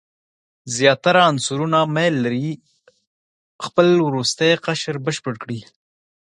[0.75, 2.49] زیاتره عنصرونه میل لري
[3.65, 5.59] خپل وروستی قشر بشپړ کړي.